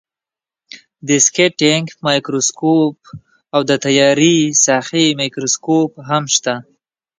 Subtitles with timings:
[1.07, 2.97] دیسکټینګ مایکروسکوپ
[3.53, 6.53] او د تیارې ساحې مایکروسکوپ هم شته.